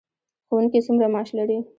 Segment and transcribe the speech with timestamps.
[0.47, 1.57] ښوونکي څومره معاش لري؟